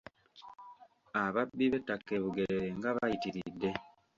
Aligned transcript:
Ababbi 1.23 1.65
b'ettaka 1.71 2.11
e 2.17 2.21
Bugerere 2.23 2.67
nga 2.77 2.89
bayitiridde. 2.95 3.69